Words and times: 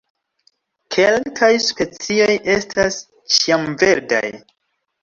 Kelkaj 0.95 1.51
specioj 1.67 2.33
estas 2.57 2.99
ĉiamverdaj. 3.37 4.27